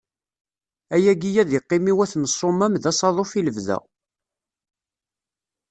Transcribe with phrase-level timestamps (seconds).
[0.95, 3.79] Ayagi ad d-iqqim i wat n Ṣṣumam d asaḍuf i lebda.